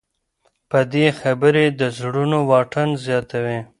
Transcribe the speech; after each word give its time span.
بدې 0.69 1.07
خبرې 1.19 1.65
د 1.79 1.81
زړونو 1.97 2.37
واټن 2.49 2.89
زیاتوي. 3.05 3.59